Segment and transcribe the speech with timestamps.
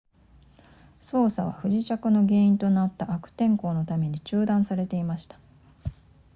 [0.99, 5.39] 捜索は不時着の原因となった悪天候のために中断されていました